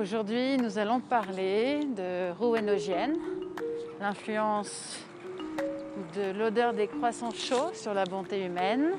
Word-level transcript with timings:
Aujourd'hui, 0.00 0.56
nous 0.58 0.78
allons 0.78 1.00
parler 1.00 1.80
de 1.84 2.30
Rouen-Ogienne, 2.38 3.16
l'influence 4.00 4.96
de 6.14 6.38
l'odeur 6.38 6.72
des 6.72 6.86
croissants 6.86 7.32
chauds 7.32 7.74
sur 7.74 7.94
la 7.94 8.04
bonté 8.04 8.44
humaine, 8.44 8.92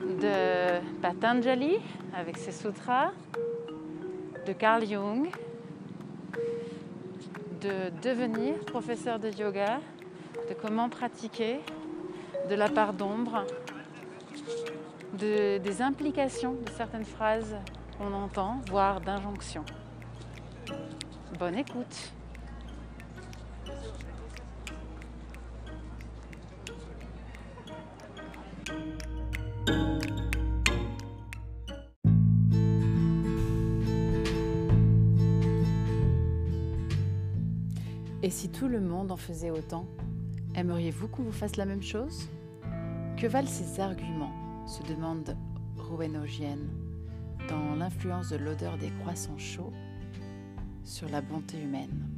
de 0.00 0.78
Patanjali 1.02 1.78
avec 2.16 2.36
ses 2.36 2.52
sutras, 2.52 3.10
de 4.46 4.52
Carl 4.52 4.86
Jung, 4.86 5.28
de 7.60 7.90
devenir 8.00 8.54
professeur 8.66 9.18
de 9.18 9.30
yoga, 9.30 9.80
de 10.48 10.54
comment 10.54 10.88
pratiquer, 10.88 11.58
de 12.48 12.54
la 12.54 12.68
part 12.68 12.92
d'ombre, 12.92 13.44
de, 15.14 15.58
des 15.58 15.82
implications 15.82 16.52
de 16.52 16.70
certaines 16.76 17.04
phrases 17.04 17.56
qu'on 17.96 18.12
entend, 18.12 18.60
voire 18.68 19.00
d'injonctions. 19.00 19.64
Bonne 21.38 21.56
écoute. 21.56 22.12
Et 38.22 38.30
si 38.30 38.48
tout 38.48 38.68
le 38.68 38.80
monde 38.80 39.12
en 39.12 39.16
faisait 39.16 39.50
autant, 39.50 39.86
aimeriez-vous 40.54 41.08
qu'on 41.08 41.24
vous 41.24 41.32
fasse 41.32 41.56
la 41.56 41.66
même 41.66 41.82
chose? 41.82 42.28
Que 43.18 43.26
valent 43.26 43.48
ces 43.48 43.80
arguments? 43.80 44.32
se 44.66 44.82
demande 44.82 45.36
Rouen-Ogienne 45.76 46.83
dans 47.48 47.74
l'influence 47.76 48.30
de 48.30 48.36
l'odeur 48.36 48.76
des 48.78 48.90
croissants 49.00 49.38
chauds 49.38 49.72
sur 50.84 51.08
la 51.08 51.20
bonté 51.20 51.58
humaine. 51.58 52.08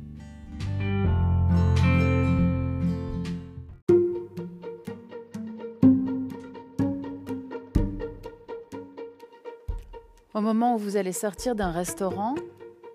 Au 10.34 10.40
moment 10.40 10.74
où 10.74 10.78
vous 10.78 10.98
allez 10.98 11.12
sortir 11.12 11.54
d'un 11.54 11.70
restaurant, 11.70 12.34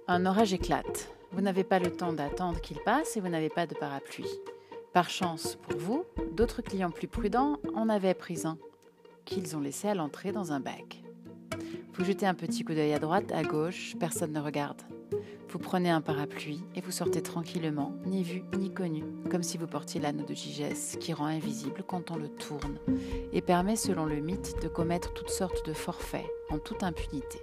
un 0.07 0.25
orage 0.27 0.53
éclate. 0.53 1.11
Vous 1.31 1.41
n'avez 1.41 1.63
pas 1.63 1.79
le 1.79 1.91
temps 1.91 2.13
d'attendre 2.13 2.61
qu'il 2.61 2.77
passe 2.79 3.17
et 3.17 3.19
vous 3.19 3.29
n'avez 3.29 3.49
pas 3.49 3.65
de 3.65 3.73
parapluie. 3.73 4.29
Par 4.93 5.09
chance 5.09 5.55
pour 5.55 5.77
vous, 5.77 6.05
d'autres 6.33 6.61
clients 6.61 6.91
plus 6.91 7.07
prudents 7.07 7.57
en 7.73 7.89
avaient 7.89 8.13
pris 8.13 8.41
un, 8.45 8.57
qu'ils 9.25 9.55
ont 9.55 9.61
laissé 9.61 9.87
à 9.87 9.95
l'entrée 9.95 10.31
dans 10.31 10.51
un 10.51 10.59
bac. 10.59 11.00
Vous 12.01 12.07
jetez 12.07 12.25
un 12.25 12.33
petit 12.33 12.63
coup 12.63 12.73
d'œil 12.73 12.93
à 12.93 12.97
droite, 12.97 13.31
à 13.31 13.43
gauche, 13.43 13.95
personne 13.99 14.31
ne 14.31 14.39
regarde. 14.39 14.81
Vous 15.49 15.59
prenez 15.59 15.91
un 15.91 16.01
parapluie 16.01 16.63
et 16.73 16.81
vous 16.81 16.89
sortez 16.89 17.21
tranquillement, 17.21 17.93
ni 18.07 18.23
vu 18.23 18.41
ni 18.57 18.73
connu, 18.73 19.03
comme 19.29 19.43
si 19.43 19.59
vous 19.59 19.67
portiez 19.67 20.01
l'anneau 20.01 20.25
de 20.25 20.33
Gigès 20.33 20.97
qui 20.99 21.13
rend 21.13 21.27
invisible 21.27 21.83
quand 21.87 22.09
on 22.09 22.15
le 22.15 22.27
tourne 22.27 22.79
et 23.31 23.41
permet, 23.41 23.75
selon 23.75 24.05
le 24.05 24.15
mythe, 24.15 24.59
de 24.63 24.67
commettre 24.67 25.13
toutes 25.13 25.29
sortes 25.29 25.63
de 25.67 25.73
forfaits 25.73 26.25
en 26.49 26.57
toute 26.57 26.81
impunité. 26.81 27.39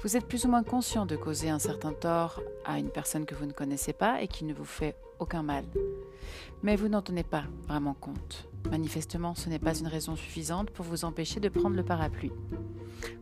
Vous 0.00 0.16
êtes 0.16 0.24
plus 0.24 0.46
ou 0.46 0.48
moins 0.48 0.64
conscient 0.64 1.04
de 1.04 1.16
causer 1.16 1.50
un 1.50 1.58
certain 1.58 1.92
tort 1.92 2.40
à 2.64 2.78
une 2.78 2.88
personne 2.88 3.26
que 3.26 3.34
vous 3.34 3.44
ne 3.44 3.52
connaissez 3.52 3.92
pas 3.92 4.22
et 4.22 4.28
qui 4.28 4.46
ne 4.46 4.54
vous 4.54 4.64
fait 4.64 4.96
aucun 5.18 5.42
mal. 5.42 5.66
Mais 6.62 6.74
vous 6.74 6.88
n'en 6.88 7.02
tenez 7.02 7.22
pas 7.22 7.44
vraiment 7.68 7.92
compte. 7.92 8.48
Manifestement, 8.70 9.34
ce 9.34 9.48
n'est 9.48 9.58
pas 9.58 9.78
une 9.78 9.86
raison 9.86 10.16
suffisante 10.16 10.70
pour 10.70 10.84
vous 10.84 11.04
empêcher 11.04 11.40
de 11.40 11.48
prendre 11.48 11.76
le 11.76 11.82
parapluie. 11.82 12.32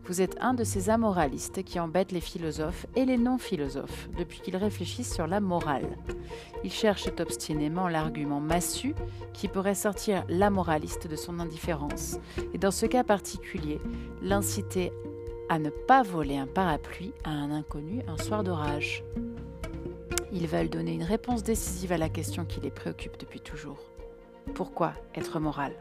Vous 0.04 0.20
êtes 0.20 0.36
un 0.40 0.54
de 0.54 0.64
ces 0.64 0.90
amoralistes 0.90 1.62
qui 1.62 1.78
embêtent 1.78 2.12
les 2.12 2.20
philosophes 2.20 2.86
et 2.96 3.04
les 3.04 3.16
non-philosophes 3.16 4.08
depuis 4.18 4.40
qu'ils 4.40 4.56
réfléchissent 4.56 5.14
sur 5.14 5.26
la 5.26 5.40
morale. 5.40 5.96
Ils 6.64 6.72
cherchent 6.72 7.08
obstinément 7.18 7.88
l'argument 7.88 8.40
massu 8.40 8.94
qui 9.32 9.48
pourrait 9.48 9.74
sortir 9.74 10.24
l'amoraliste 10.28 11.06
de 11.06 11.16
son 11.16 11.38
indifférence 11.38 12.18
et 12.52 12.58
dans 12.58 12.70
ce 12.70 12.86
cas 12.86 13.04
particulier, 13.04 13.80
l'inciter 14.22 14.92
à 15.48 15.58
ne 15.58 15.70
pas 15.70 16.02
voler 16.02 16.36
un 16.36 16.46
parapluie 16.46 17.12
à 17.24 17.30
un 17.30 17.50
inconnu 17.50 18.02
un 18.06 18.16
soir 18.16 18.44
d'orage. 18.44 19.04
Ils 20.32 20.46
veulent 20.46 20.70
donner 20.70 20.94
une 20.94 21.02
réponse 21.02 21.42
décisive 21.42 21.92
à 21.92 21.98
la 21.98 22.08
question 22.08 22.44
qui 22.44 22.60
les 22.60 22.70
préoccupe 22.70 23.18
depuis 23.18 23.40
toujours. 23.40 23.89
Pourquoi 24.54 24.92
être 25.14 25.40
moral 25.40 25.72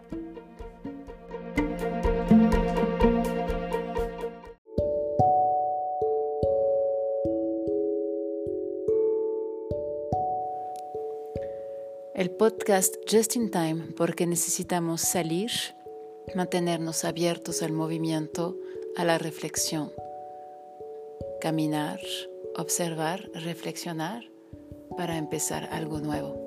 El 12.20 12.32
podcast 12.32 12.96
Just 13.08 13.38
in 13.38 13.50
Time 13.50 13.94
porque 13.96 14.28
necesitamos 14.28 15.00
salir, 15.00 15.52
mantenernos 16.36 17.06
abiertos 17.06 17.64
al 17.64 17.72
movimiento, 17.72 18.58
a 18.98 19.06
la 19.06 19.18
reflexión, 19.18 19.94
caminar, 21.40 22.02
observar, 22.58 23.30
reflexionar 23.34 24.26
para 24.98 25.16
empezar 25.16 25.70
algo 25.72 26.02
nuevo. 26.02 26.39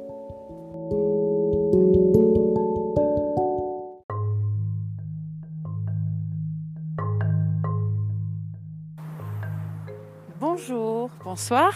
Bonsoir. 11.32 11.72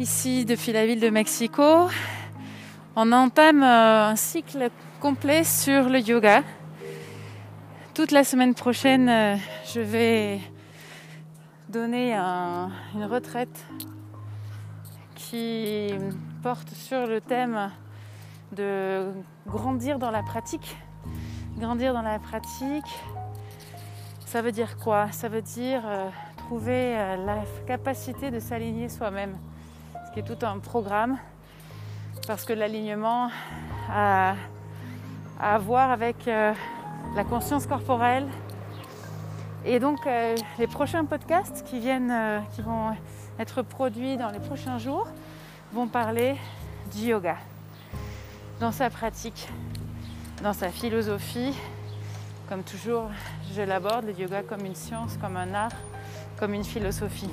Ici 0.00 0.44
depuis 0.44 0.72
la 0.72 0.84
ville 0.84 0.98
de 0.98 1.10
Mexico, 1.10 1.88
on 2.96 3.12
entame 3.12 3.62
euh, 3.62 4.08
un 4.08 4.16
cycle 4.16 4.68
complet 4.98 5.44
sur 5.44 5.88
le 5.88 6.00
yoga. 6.00 6.42
Toute 7.94 8.10
la 8.10 8.24
semaine 8.24 8.54
prochaine, 8.56 9.08
euh, 9.08 9.36
je 9.72 9.78
vais 9.78 10.40
donner 11.68 12.14
un- 12.14 12.72
une 12.96 13.04
retraite 13.04 13.64
qui 15.14 15.94
porte 16.42 16.70
sur 16.74 17.06
le 17.06 17.20
thème 17.20 17.70
de 18.50 19.06
grandir 19.46 20.00
dans 20.00 20.10
la 20.10 20.24
pratique. 20.24 20.76
Grandir 21.58 21.94
dans 21.94 22.02
la 22.02 22.18
pratique, 22.18 22.90
ça 24.24 24.42
veut 24.42 24.50
dire 24.50 24.76
quoi? 24.78 25.12
Ça 25.12 25.28
veut 25.28 25.42
dire 25.42 25.82
euh, 25.86 26.08
trouver 26.46 26.96
euh, 26.96 27.16
la 27.26 27.38
capacité 27.66 28.30
de 28.30 28.38
s'aligner 28.38 28.88
soi-même, 28.88 29.36
ce 30.06 30.12
qui 30.12 30.20
est 30.20 30.22
tout 30.22 30.46
un 30.46 30.60
programme, 30.60 31.18
parce 32.28 32.44
que 32.44 32.52
l'alignement 32.52 33.30
a 33.90 34.36
à 35.40 35.58
voir 35.58 35.90
avec 35.90 36.28
euh, 36.28 36.54
la 37.16 37.24
conscience 37.24 37.66
corporelle. 37.66 38.28
Et 39.64 39.80
donc 39.80 40.06
euh, 40.06 40.36
les 40.60 40.68
prochains 40.68 41.04
podcasts 41.04 41.66
qui 41.66 41.80
viennent, 41.80 42.14
qui 42.54 42.62
vont 42.62 42.92
être 43.40 43.62
produits 43.62 44.16
dans 44.16 44.30
les 44.30 44.38
prochains 44.38 44.78
jours, 44.78 45.08
vont 45.72 45.88
parler 45.88 46.36
du 46.94 47.08
yoga, 47.08 47.38
dans 48.60 48.70
sa 48.70 48.88
pratique, 48.88 49.48
dans 50.44 50.52
sa 50.52 50.68
philosophie. 50.68 51.56
Comme 52.48 52.62
toujours, 52.62 53.10
je 53.52 53.62
l'aborde, 53.62 54.04
le 54.04 54.12
yoga 54.12 54.44
comme 54.44 54.64
une 54.64 54.76
science, 54.76 55.18
comme 55.20 55.36
un 55.36 55.52
art, 55.52 55.72
comme 56.38 56.54
une 56.54 56.64
philosophie. 56.64 57.30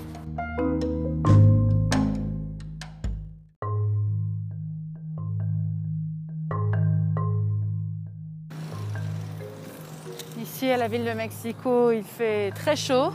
Ici 10.41 10.69
à 10.69 10.77
la 10.77 10.87
ville 10.87 11.05
de 11.05 11.11
Mexico, 11.11 11.91
il 11.91 12.03
fait 12.03 12.51
très 12.51 12.75
chaud 12.75 13.11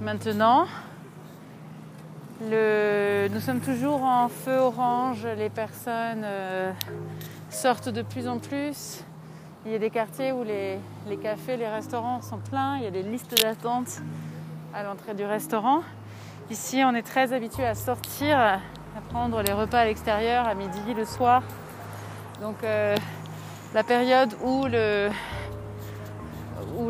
maintenant. 0.00 0.66
Nous 2.40 3.40
sommes 3.40 3.60
toujours 3.60 4.02
en 4.02 4.28
feu 4.28 4.56
orange, 4.56 5.26
les 5.36 5.50
personnes 5.50 6.22
euh, 6.24 6.72
sortent 7.50 7.90
de 7.90 8.02
plus 8.02 8.26
en 8.26 8.38
plus. 8.38 9.04
Il 9.66 9.72
y 9.72 9.74
a 9.74 9.78
des 9.78 9.90
quartiers 9.90 10.32
où 10.32 10.42
les, 10.42 10.78
les 11.06 11.16
cafés, 11.18 11.56
les 11.58 11.68
restaurants 11.68 12.22
sont 12.22 12.38
pleins, 12.38 12.78
il 12.78 12.84
y 12.84 12.86
a 12.86 12.90
des 12.90 13.02
listes 13.02 13.40
d'attente 13.42 14.00
à 14.72 14.82
l'entrée 14.82 15.14
du 15.14 15.24
restaurant. 15.24 15.82
Ici, 16.50 16.82
on 16.84 16.94
est 16.94 17.02
très 17.02 17.32
habitué 17.32 17.64
à 17.64 17.74
sortir, 17.74 18.38
à 18.38 18.60
prendre 19.10 19.42
les 19.42 19.52
repas 19.52 19.80
à 19.80 19.84
l'extérieur, 19.84 20.46
à 20.46 20.54
midi, 20.54 20.94
le 20.96 21.04
soir. 21.04 21.42
Donc 22.40 22.62
euh, 22.62 22.96
la 23.74 23.82
période 23.82 24.34
où, 24.44 24.66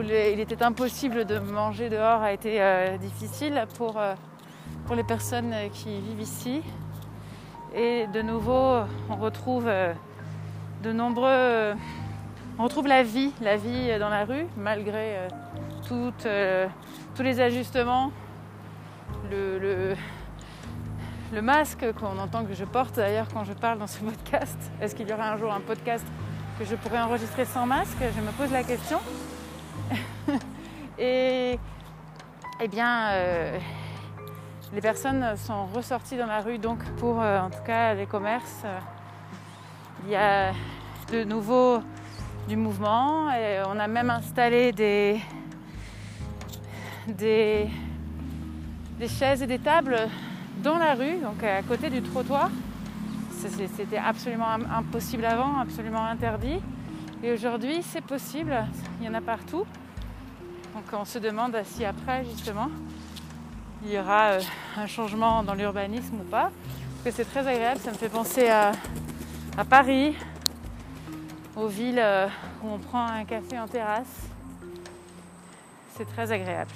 il 0.02 0.40
était 0.40 0.62
impossible 0.62 1.24
de 1.24 1.38
manger 1.38 1.88
dehors 1.88 2.22
a 2.22 2.32
été 2.32 2.60
euh, 2.60 2.98
difficile 2.98 3.66
pour, 3.76 3.98
euh, 3.98 4.14
pour 4.86 4.94
les 4.94 5.04
personnes 5.04 5.54
qui 5.72 6.00
vivent 6.00 6.20
ici. 6.20 6.62
Et 7.74 8.06
de 8.08 8.20
nouveau, 8.20 8.80
on 9.08 9.16
retrouve 9.16 9.70
de 10.82 10.92
nombreux. 10.92 11.74
On 12.58 12.64
retrouve 12.64 12.88
la 12.88 13.02
vie, 13.02 13.32
la 13.40 13.56
vie 13.56 13.98
dans 13.98 14.10
la 14.10 14.24
rue, 14.24 14.46
malgré 14.56 15.16
euh, 16.26 16.66
tous 17.20 17.24
les 17.24 17.40
ajustements 17.42 18.12
le, 19.30 19.94
le, 21.34 21.42
masque 21.42 21.84
qu'on 21.92 22.18
entend 22.18 22.46
que 22.46 22.54
je 22.54 22.64
porte 22.64 22.96
d'ailleurs 22.96 23.26
quand 23.30 23.44
je 23.44 23.52
parle 23.52 23.78
dans 23.78 23.86
ce 23.86 23.98
podcast. 23.98 24.56
Est-ce 24.80 24.94
qu'il 24.94 25.06
y 25.06 25.12
aura 25.12 25.30
un 25.30 25.36
jour 25.36 25.52
un 25.52 25.60
podcast 25.60 26.06
que 26.58 26.64
je 26.64 26.74
pourrais 26.76 27.02
enregistrer 27.02 27.44
sans 27.44 27.66
masque? 27.66 27.98
Je 28.00 28.22
me 28.22 28.30
pose 28.30 28.50
la 28.50 28.62
question. 28.62 29.00
Et 30.98 31.58
eh 32.58 32.68
bien, 32.68 33.10
euh, 33.10 33.58
les 34.72 34.80
personnes 34.80 35.36
sont 35.36 35.66
ressorties 35.66 36.16
dans 36.16 36.26
la 36.26 36.40
rue 36.40 36.56
donc 36.56 36.82
pour 36.96 37.20
euh, 37.20 37.38
en 37.38 37.50
tout 37.50 37.62
cas 37.66 37.92
les 37.92 38.06
commerces. 38.06 38.64
il 40.04 40.12
y 40.12 40.16
a 40.16 40.52
de 41.12 41.24
nouveau 41.24 41.82
du 42.48 42.56
mouvement 42.56 43.30
et 43.30 43.60
on 43.66 43.78
a 43.78 43.88
même 43.88 44.08
installé 44.08 44.72
des, 44.72 45.20
des, 47.08 47.68
chaises 49.08 49.42
et 49.42 49.46
des 49.46 49.58
tables 49.58 49.96
dans 50.62 50.78
la 50.78 50.94
rue, 50.94 51.18
donc 51.22 51.42
à 51.42 51.62
côté 51.62 51.90
du 51.90 52.02
trottoir. 52.02 52.50
C'était 53.38 53.96
absolument 53.96 54.50
impossible 54.50 55.24
avant, 55.24 55.58
absolument 55.58 56.04
interdit. 56.04 56.60
Et 57.22 57.32
aujourd'hui, 57.32 57.82
c'est 57.82 58.04
possible, 58.04 58.54
il 59.00 59.06
y 59.06 59.08
en 59.08 59.14
a 59.14 59.20
partout. 59.20 59.64
Donc 60.74 60.84
on 60.92 61.04
se 61.04 61.18
demande 61.18 61.56
si 61.64 61.84
après, 61.84 62.24
justement, 62.24 62.68
il 63.84 63.92
y 63.92 63.98
aura 63.98 64.32
euh, 64.32 64.40
un 64.76 64.86
changement 64.86 65.42
dans 65.42 65.54
l'urbanisme 65.54 66.16
ou 66.20 66.30
pas. 66.30 66.50
Parce 67.02 67.16
que 67.16 67.22
c'est 67.22 67.30
très 67.30 67.46
agréable, 67.46 67.80
ça 67.80 67.90
me 67.90 67.96
fait 67.96 68.10
penser 68.10 68.48
à, 68.48 68.72
Paris, 69.68 70.14
aux 71.56 71.66
villes 71.66 71.98
euh, 71.98 72.28
où 72.62 72.68
on 72.68 72.78
prend 72.78 73.06
un 73.06 73.24
café 73.24 73.58
en 73.58 73.66
terrasse. 73.66 74.28
C'est 75.96 76.06
très 76.06 76.30
agréable. 76.30 76.70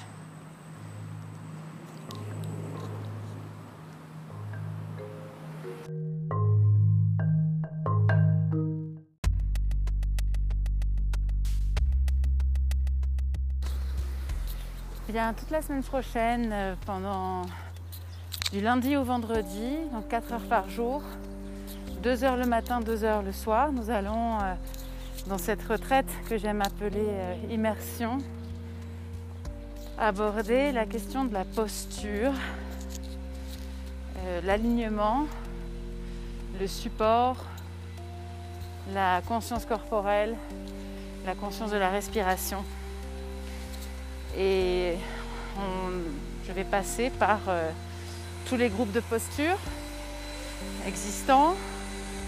Toute 15.14 15.52
la 15.52 15.62
semaine 15.62 15.84
prochaine, 15.84 16.50
euh, 16.52 16.74
pendant 16.86 17.42
du 18.50 18.60
lundi 18.60 18.96
au 18.96 19.04
vendredi, 19.04 19.76
donc 19.92 20.08
4 20.08 20.32
heures 20.32 20.48
par 20.48 20.68
jour, 20.68 21.02
2 22.02 22.24
heures 22.24 22.36
le 22.36 22.46
matin, 22.46 22.80
2 22.80 23.04
heures 23.04 23.22
le 23.22 23.30
soir, 23.30 23.70
nous 23.70 23.90
allons 23.90 24.40
euh, 24.40 24.54
dans 25.28 25.38
cette 25.38 25.62
retraite 25.62 26.08
que 26.28 26.36
j'aime 26.36 26.60
appeler 26.62 27.06
euh, 27.06 27.34
immersion, 27.48 28.18
aborder 29.98 30.72
la 30.72 30.84
question 30.84 31.24
de 31.24 31.32
la 31.32 31.44
posture, 31.44 32.32
l'alignement, 34.44 35.26
le 36.58 36.66
support, 36.66 37.36
la 38.92 39.22
conscience 39.28 39.64
corporelle, 39.64 40.34
la 41.24 41.36
conscience 41.36 41.70
de 41.70 41.76
la 41.76 41.90
respiration. 41.90 42.64
Et 44.36 44.94
je 46.46 46.52
vais 46.52 46.64
passer 46.64 47.10
par 47.10 47.40
euh, 47.48 47.70
tous 48.46 48.56
les 48.56 48.68
groupes 48.68 48.92
de 48.92 49.00
posture 49.00 49.56
existants, 50.86 51.54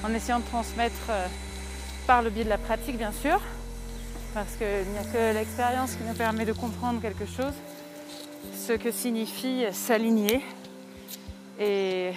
en 0.04 0.14
essayant 0.14 0.38
de 0.38 0.44
transmettre 0.44 1.10
euh, 1.10 1.26
par 2.06 2.22
le 2.22 2.30
biais 2.30 2.44
de 2.44 2.48
la 2.48 2.58
pratique, 2.58 2.96
bien 2.96 3.12
sûr, 3.12 3.40
parce 4.34 4.54
qu'il 4.56 4.92
n'y 4.92 4.98
a 4.98 5.04
que 5.04 5.34
l'expérience 5.34 5.92
qui 5.94 6.04
nous 6.04 6.14
permet 6.14 6.44
de 6.44 6.52
comprendre 6.52 7.00
quelque 7.00 7.26
chose, 7.26 7.54
ce 8.54 8.72
que 8.72 8.92
signifie 8.92 9.64
s'aligner 9.72 10.44
et 11.58 12.12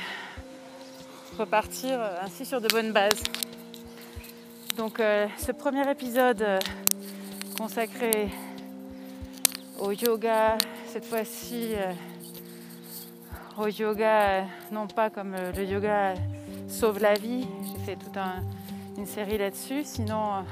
repartir 1.38 2.00
ainsi 2.22 2.46
sur 2.46 2.62
de 2.62 2.68
bonnes 2.68 2.92
bases. 2.92 3.24
Donc 4.78 5.00
euh, 5.00 5.28
ce 5.38 5.52
premier 5.52 5.90
épisode 5.90 6.46
consacré 7.58 8.30
au 9.82 9.92
yoga, 9.92 10.58
cette 10.88 11.06
fois-ci 11.06 11.74
euh, 11.74 11.94
au 13.58 13.68
yoga, 13.68 14.22
euh, 14.22 14.44
non 14.72 14.88
pas 14.88 15.10
comme 15.10 15.34
euh, 15.34 15.52
le 15.54 15.64
yoga 15.64 16.16
sauve 16.68 17.00
la 17.00 17.14
vie, 17.14 17.48
j'ai 17.64 17.86
fait 17.86 17.96
toute 17.96 18.18
une 18.98 19.06
série 19.06 19.38
là-dessus, 19.38 19.84
sinon 19.84 20.44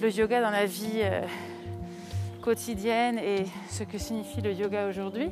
le 0.00 0.10
yoga 0.10 0.40
dans 0.40 0.50
la 0.50 0.66
vie 0.66 1.02
quotidienne 2.42 3.18
et 3.18 3.44
ce 3.68 3.84
que 3.84 3.98
signifie 3.98 4.40
le 4.40 4.52
yoga 4.52 4.88
aujourd'hui. 4.88 5.30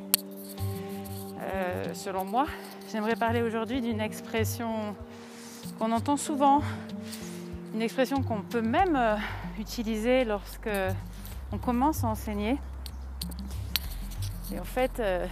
selon 1.92 2.24
moi, 2.24 2.46
j'aimerais 2.92 3.16
parler 3.16 3.42
aujourd'hui 3.42 3.80
d'une 3.80 4.00
expression 4.00 4.94
qu'on 5.78 5.90
entend 5.90 6.16
souvent, 6.16 6.62
une 7.74 7.82
expression 7.82 8.22
qu'on 8.22 8.42
peut 8.42 8.62
même 8.62 8.98
utiliser 9.58 10.24
lorsque 10.24 10.70
on 11.52 11.58
commence 11.58 12.04
à 12.04 12.08
enseigner. 12.08 12.58
Et 14.52 14.58
en 14.60 14.64
fait, 14.64 15.00
euh, 15.00 15.26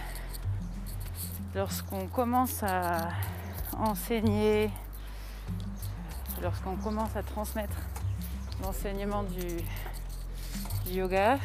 lorsqu'on 1.55 2.07
commence 2.07 2.63
à 2.63 3.09
enseigner, 3.77 4.69
lorsqu'on 6.41 6.75
commence 6.75 7.15
à 7.15 7.23
transmettre 7.23 7.77
l'enseignement 8.61 9.23
du, 9.23 10.93
yoga, 10.93 11.37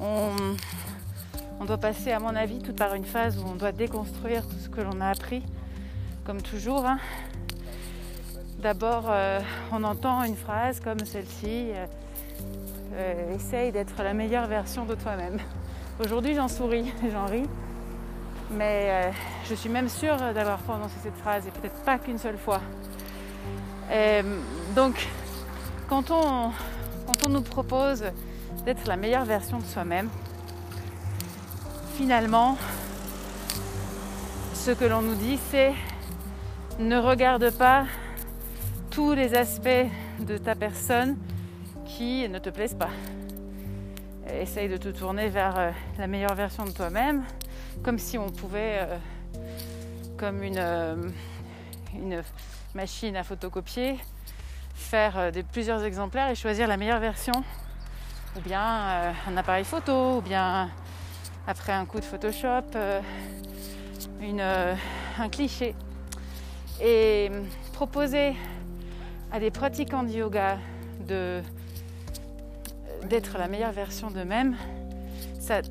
on, 0.00 0.30
doit 1.66 1.78
passer, 1.78 2.12
à 2.12 2.20
mon 2.20 2.34
avis, 2.34 2.60
tout 2.60 2.72
par 2.72 2.94
une 2.94 3.04
phase 3.04 3.38
où 3.38 3.46
on 3.46 3.56
doit 3.56 3.72
déconstruire 3.72 4.46
tout 4.48 4.58
ce 4.58 4.68
que 4.68 4.80
l'on 4.80 5.00
a 5.00 5.08
appris, 5.08 5.42
comme 6.24 6.40
toujours. 6.40 6.86
Hein. 6.86 6.98
D'abord, 8.60 9.04
euh, 9.08 9.40
on 9.72 9.84
entend 9.84 10.22
une 10.24 10.36
phrase 10.36 10.80
comme 10.80 11.00
celle-ci 11.04 11.72
euh, 11.72 11.86
essaye 13.34 13.72
d'être 13.72 14.02
la 14.02 14.14
meilleure 14.14 14.46
version 14.46 14.84
de 14.84 14.94
toi-même. 14.94 15.38
Aujourd'hui, 16.04 16.34
j'en 16.34 16.48
souris, 16.48 16.92
j'en 17.12 17.26
ris. 17.26 17.48
Mais 18.50 18.88
euh, 18.88 19.10
je 19.48 19.54
suis 19.54 19.68
même 19.68 19.88
sûre 19.88 20.16
d'avoir 20.16 20.58
prononcé 20.58 20.94
cette 21.02 21.16
phrase 21.16 21.46
et 21.46 21.50
peut-être 21.50 21.82
pas 21.84 21.98
qu'une 21.98 22.18
seule 22.18 22.38
fois. 22.38 22.60
Euh, 23.90 24.22
donc, 24.74 25.06
quand 25.88 26.10
on, 26.10 26.50
quand 27.06 27.26
on 27.26 27.28
nous 27.28 27.42
propose 27.42 28.04
d'être 28.64 28.86
la 28.86 28.96
meilleure 28.96 29.24
version 29.24 29.58
de 29.58 29.64
soi-même, 29.64 30.08
finalement, 31.96 32.56
ce 34.54 34.70
que 34.70 34.84
l'on 34.84 35.02
nous 35.02 35.14
dit, 35.14 35.38
c'est 35.50 35.74
ne 36.78 36.98
regarde 36.98 37.50
pas 37.50 37.86
tous 38.90 39.14
les 39.14 39.34
aspects 39.34 39.88
de 40.20 40.38
ta 40.38 40.54
personne 40.54 41.16
qui 41.88 42.28
ne 42.28 42.38
te 42.38 42.50
plaisent 42.50 42.76
pas 42.76 42.90
essaye 44.34 44.68
de 44.68 44.76
te 44.76 44.88
tourner 44.88 45.28
vers 45.28 45.58
euh, 45.58 45.70
la 45.98 46.06
meilleure 46.06 46.34
version 46.34 46.64
de 46.64 46.70
toi-même, 46.70 47.24
comme 47.82 47.98
si 47.98 48.18
on 48.18 48.28
pouvait, 48.28 48.80
euh, 48.80 48.96
comme 50.16 50.42
une, 50.42 50.58
euh, 50.58 50.96
une, 51.94 52.22
machine 52.74 53.16
à 53.16 53.24
photocopier, 53.24 53.98
faire 54.74 55.32
plusieurs 55.52 55.82
exemplaires 55.82 56.28
et 56.28 56.34
choisir 56.34 56.68
la 56.68 56.76
meilleure 56.76 57.00
version, 57.00 57.32
ou 58.36 58.40
bien 58.40 59.14
un 59.26 59.36
appareil 59.36 59.64
photo, 59.64 60.18
ou 60.18 60.20
bien 60.20 60.70
après 61.46 61.72
un 61.72 61.86
coup 61.86 61.98
de 61.98 62.04
Photoshop, 62.04 62.76
un 64.20 65.28
cliché. 65.30 65.74
Et 66.80 67.30
proposer 67.72 68.36
à 69.32 69.40
des 69.40 69.50
pratiquants 69.50 70.02
de 70.02 70.10
yoga 70.10 70.58
de 71.00 71.42
d'être 73.08 73.38
la 73.38 73.48
meilleure 73.48 73.72
version 73.72 74.10
d'eux-mêmes, 74.10 74.56
ça 75.40 75.62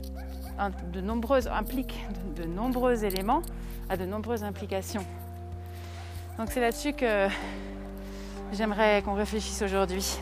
de 0.91 1.01
nombreuses, 1.01 1.47
implique 1.47 1.95
de, 2.35 2.43
de 2.43 2.47
nombreux 2.47 3.03
éléments, 3.03 3.41
a 3.89 3.97
de 3.97 4.05
nombreuses 4.05 4.43
implications. 4.43 5.05
Donc 6.37 6.49
c'est 6.51 6.61
là-dessus 6.61 6.93
que 6.93 7.27
j'aimerais 8.53 9.01
qu'on 9.03 9.13
réfléchisse 9.13 9.61
aujourd'hui. 9.61 10.17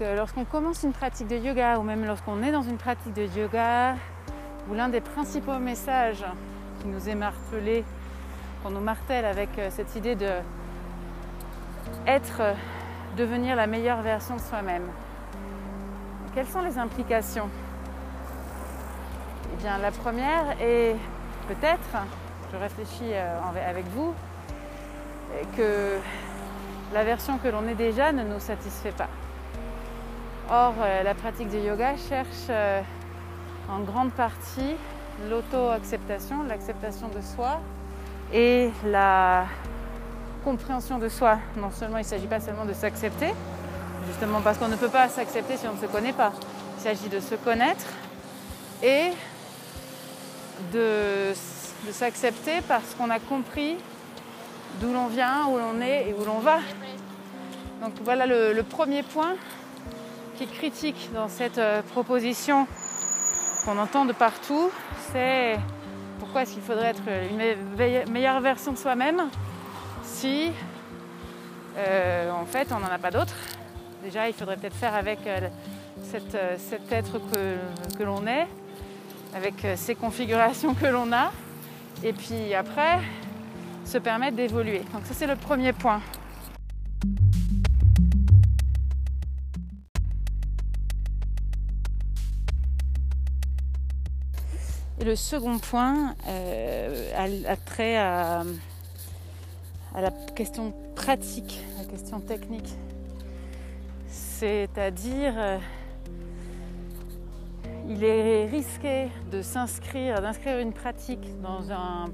Euh, 0.00 0.16
lorsqu'on 0.16 0.44
commence 0.44 0.82
une 0.82 0.92
pratique 0.92 1.28
de 1.28 1.36
yoga 1.36 1.78
ou 1.78 1.82
même 1.82 2.04
lorsqu'on 2.04 2.42
est 2.42 2.50
dans 2.50 2.62
une 2.62 2.78
pratique 2.78 3.12
de 3.12 3.26
yoga, 3.38 3.94
où 4.68 4.74
l'un 4.74 4.88
des 4.88 5.00
principaux 5.00 5.58
messages 5.58 6.24
qui 6.80 6.88
nous 6.88 7.08
est 7.08 7.14
martelé, 7.14 7.84
qu'on 8.62 8.70
nous 8.70 8.80
martèle 8.80 9.24
avec 9.24 9.56
euh, 9.56 9.68
cette 9.70 9.94
idée 9.94 10.16
de 10.16 10.30
être, 12.08 12.40
euh, 12.40 12.54
devenir 13.16 13.54
la 13.54 13.68
meilleure 13.68 14.02
version 14.02 14.34
de 14.34 14.40
soi-même. 14.40 14.82
Quelles 16.34 16.48
sont 16.48 16.62
les 16.62 16.76
implications? 16.76 17.48
Eh 19.52 19.62
bien 19.62 19.78
la 19.78 19.92
première 19.92 20.60
est 20.60 20.96
peut-être, 21.46 22.02
je 22.52 22.56
réfléchis 22.56 23.14
avec 23.14 23.86
vous, 23.94 24.12
que 25.56 25.98
la 26.92 27.04
version 27.04 27.38
que 27.38 27.46
l'on 27.46 27.68
est 27.68 27.76
déjà 27.76 28.10
ne 28.10 28.24
nous 28.24 28.40
satisfait 28.40 28.90
pas. 28.90 29.08
Or, 30.50 30.74
euh, 30.78 31.02
la 31.02 31.14
pratique 31.14 31.48
du 31.48 31.56
yoga 31.56 31.96
cherche 31.96 32.48
euh, 32.50 32.82
en 33.70 33.80
grande 33.80 34.12
partie 34.12 34.74
l'auto-acceptation, 35.30 36.42
l'acceptation 36.42 37.08
de 37.08 37.22
soi 37.22 37.60
et 38.30 38.70
la 38.84 39.46
compréhension 40.44 40.98
de 40.98 41.08
soi. 41.08 41.38
Non 41.56 41.70
seulement 41.70 41.96
il 41.96 42.02
ne 42.02 42.06
s'agit 42.06 42.26
pas 42.26 42.40
seulement 42.40 42.66
de 42.66 42.74
s'accepter, 42.74 43.32
justement 44.06 44.42
parce 44.42 44.58
qu'on 44.58 44.68
ne 44.68 44.76
peut 44.76 44.90
pas 44.90 45.08
s'accepter 45.08 45.56
si 45.56 45.66
on 45.66 45.74
ne 45.74 45.80
se 45.80 45.86
connaît 45.86 46.12
pas. 46.12 46.32
Il 46.76 46.82
s'agit 46.82 47.08
de 47.08 47.20
se 47.20 47.36
connaître 47.36 47.86
et 48.82 49.12
de, 50.74 51.32
s'accepter 51.90 52.60
parce 52.68 52.94
qu'on 52.94 53.08
a 53.08 53.18
compris 53.18 53.76
d'où 54.80 54.92
l'on 54.92 55.06
vient, 55.06 55.46
où 55.46 55.56
l'on 55.56 55.80
est 55.80 56.08
et 56.08 56.14
où 56.14 56.24
l'on 56.24 56.40
va. 56.40 56.58
Donc 57.80 57.92
voilà 58.04 58.26
le, 58.26 58.62
premier 58.62 59.02
point 59.02 59.34
qui 60.36 60.44
est 60.44 60.52
critique 60.52 61.10
dans 61.14 61.28
cette 61.28 61.58
euh, 61.58 61.82
proposition 61.82 62.66
qu'on 63.64 63.78
entend 63.78 64.04
de 64.04 64.12
partout, 64.12 64.70
c'est 65.12 65.58
pourquoi 66.18 66.42
est-ce 66.42 66.54
qu'il 66.54 66.62
faudrait 66.62 66.88
être 66.88 67.02
une 67.08 68.12
meilleure 68.12 68.40
version 68.40 68.72
de 68.72 68.78
soi-même 68.78 69.22
si 70.02 70.50
euh, 71.76 72.30
en 72.30 72.44
fait 72.44 72.68
on 72.72 72.80
n'en 72.80 72.92
a 72.92 72.98
pas 72.98 73.10
d'autre? 73.10 73.34
Déjà 74.02 74.28
il 74.28 74.34
faudrait 74.34 74.56
peut-être 74.56 74.76
faire 74.76 74.94
avec 74.94 75.20
euh, 75.26 75.48
cet 76.02 76.92
être 76.92 77.20
que 77.96 78.02
l'on 78.02 78.26
est 78.26 78.46
avec 79.34 79.54
ces 79.76 79.94
configurations 79.94 80.74
que 80.74 80.86
l'on 80.86 81.12
a. 81.12 81.32
Et 82.02 82.12
puis 82.12 82.54
après, 82.54 83.00
se 83.84 83.98
permettre 83.98 84.36
d'évoluer. 84.36 84.82
Donc 84.92 85.06
ça 85.06 85.14
c'est 85.14 85.26
le 85.26 85.36
premier 85.36 85.72
point. 85.72 86.00
Le 95.02 95.16
second 95.16 95.58
point 95.58 96.14
euh, 96.28 97.44
a, 97.48 97.56
trait 97.56 97.96
à, 97.96 98.44
à, 99.94 100.00
la 100.00 100.10
question 100.36 100.72
pratique, 100.94 101.60
la 101.78 101.84
question 101.84 102.20
technique. 102.20 102.72
C'est-à-dire 104.06 105.32
euh, 105.36 105.58
il 107.88 108.04
est 108.04 108.46
risqué 108.46 109.08
de 109.32 109.42
s'inscrire, 109.42 110.22
d'inscrire 110.22 110.58
une 110.58 110.72
pratique 110.72 111.40
dans 111.42 111.72
un 111.72 112.10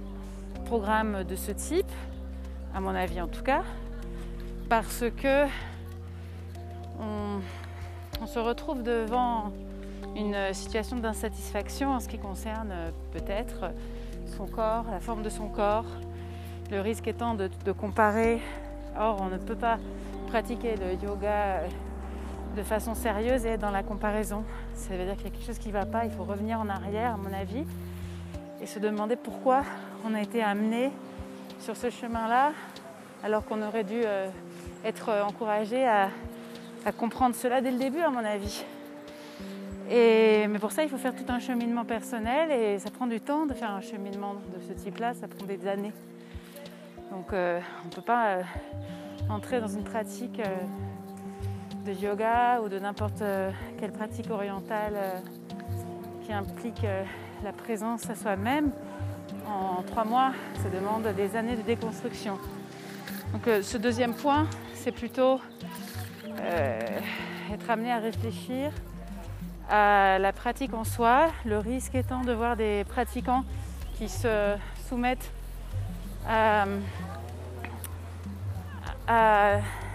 programme 0.65 1.25
de 1.25 1.37
ce 1.37 1.53
type, 1.53 1.91
à 2.75 2.81
mon 2.81 2.95
avis 2.95 3.21
en 3.21 3.29
tout 3.29 3.43
cas, 3.43 3.63
parce 4.71 5.05
que 5.17 5.47
on, 6.99 8.27
se 8.27 8.39
retrouve 8.39 8.83
devant 8.83 9.53
une 10.17 10.53
situation 10.53 10.97
d'insatisfaction 10.97 11.91
en 11.91 12.01
ce 12.01 12.09
qui 12.09 12.19
concerne 12.19 12.73
peut-être 13.13 13.73
son 14.37 14.47
corps, 14.47 14.85
la 14.91 15.01
forme 15.01 15.23
de 15.23 15.29
son 15.29 15.49
corps, 15.49 15.87
le 16.71 16.81
risque 16.81 17.09
étant 17.09 17.35
de, 17.35 17.73
comparer. 17.73 18.41
Or, 18.99 19.21
on 19.21 19.27
ne 19.27 19.39
peut 19.39 19.57
pas 19.57 19.79
pratiquer 20.29 20.77
le 20.77 20.95
yoga 21.05 21.63
de 22.57 22.63
façon 22.63 22.95
sérieuse 22.95 23.47
et 23.47 23.51
être 23.51 23.61
dans 23.61 23.71
la 23.71 23.83
comparaison. 23.83 24.45
Ça 24.75 24.97
veut 24.97 25.05
dire 25.05 25.17
qu'il 25.17 25.25
y 25.25 25.29
a 25.29 25.31
quelque 25.31 25.47
chose 25.47 25.59
qui 25.59 25.69
ne 25.69 25.73
va 25.73 25.87
pas, 25.87 26.05
il 26.05 26.11
faut 26.11 26.25
revenir 26.25 26.59
en 26.61 26.69
arrière 26.69 27.15
à 27.15 27.17
mon 27.17 27.33
avis 27.33 27.65
et 28.61 28.67
se 28.67 28.79
demander 28.79 29.17
pourquoi 29.17 29.63
on 30.05 30.15
a 30.15 30.21
été 30.21 30.43
amené 30.43 30.91
sur 31.61 31.77
ce 31.77 31.91
chemin-là 31.91 32.53
alors 33.23 33.45
qu'on 33.45 33.63
aurait 33.63 33.85
dû 33.85 34.03
euh, 34.05 34.29
être 34.85 35.11
encouragé 35.27 35.87
à, 35.87 36.11
comprendre 36.97 37.35
cela 37.35 37.61
dès 37.61 37.71
le 37.71 37.79
début 37.79 38.01
à 38.01 38.11
mon 38.11 38.25
avis. 38.25 38.65
Mais 39.91 40.59
pour 40.61 40.73
ça, 40.73 40.83
il 40.83 40.89
faut 40.89 40.99
faire 40.99 41.15
tout 41.15 41.25
un 41.29 41.41
cheminement 41.41 41.85
personnel 41.85 42.51
et 42.53 42.79
ça 42.79 42.91
prend 42.91 43.07
du 43.07 43.21
temps 43.21 43.47
de 43.47 43.55
faire 43.55 43.71
un 43.71 43.81
cheminement 43.81 44.35
de 44.35 44.61
ce 44.67 44.73
type-là, 44.73 45.15
ça 45.15 45.27
prend 45.27 45.45
des 45.47 45.67
années. 45.67 45.93
Donc 47.11 47.33
euh, 47.33 47.61
on 47.83 47.89
ne 47.89 47.93
peut 47.93 48.03
pas 48.03 48.37
euh, 48.37 48.43
entrer 49.29 49.61
dans 49.61 49.69
une 49.69 49.83
pratique 49.83 50.41
de 51.85 51.93
yoga 51.93 52.61
ou 52.63 52.69
de 52.69 52.79
n'importe 52.79 53.23
euh, 53.23 53.51
quelle 53.79 53.93
pratique 53.93 54.31
orientale 54.31 54.93
euh, 54.97 55.19
qui 56.25 56.33
implique 56.33 56.85
euh, 56.85 57.05
la 57.43 57.53
présence 57.53 58.09
à 58.11 58.15
soi-même, 58.15 58.71
en 59.47 59.83
trois 59.83 60.05
mois, 60.05 60.33
ça 60.63 60.69
demande 60.69 61.07
des 61.17 61.37
années 61.37 61.57
de 61.57 61.63
déconstruction. 61.63 62.39
Donc 63.33 63.49
ce 63.63 63.77
deuxième 63.79 64.13
point, 64.13 64.47
c'est 64.75 64.93
plutôt 64.93 65.41
être 67.53 67.71
amené 67.71 67.93
à 67.93 67.99
réfléchir 67.99 68.73
à 69.71 70.19
la 70.19 70.33
pratique 70.33 70.75
en 70.75 70.83
soi, 70.85 71.29
le 71.45 71.59
risque 71.59 71.95
étant 71.95 72.23
de 72.23 72.33
voir 72.33 72.57
des 72.57 72.85
pratiquants 72.85 73.45
qui 73.95 74.09
se 74.09 74.57
soumettent 74.89 75.31
à, 76.29 76.67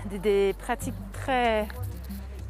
des 0.09 0.55
pratiques 0.59 0.95
très, 1.11 1.67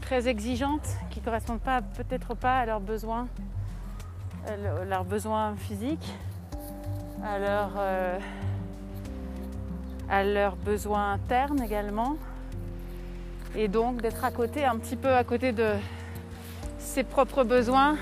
très 0.01 0.27
exigeantes 0.27 0.87
qui 1.09 1.19
ne 1.19 1.25
correspondent 1.25 1.61
pas, 1.61 1.81
peut-être 1.81 2.35
pas 2.35 2.59
à 2.59 2.65
leurs 2.65 2.79
besoins, 2.79 3.27
leurs 4.87 5.05
besoins 5.05 5.55
physiques, 5.55 6.13
euh, 7.23 8.19
à 10.09 10.23
leurs 10.23 10.55
besoins 10.57 11.13
internes 11.13 11.61
également. 11.63 12.17
Et 13.55 13.67
donc 13.67 14.01
d'être 14.01 14.23
à 14.23 14.31
côté, 14.31 14.65
un 14.65 14.77
petit 14.77 14.95
peu 14.95 15.13
à 15.15 15.23
côté 15.23 15.51
de 15.51 15.73
ses 16.95 17.03
propres 17.03 17.43
besoins. 17.43 17.97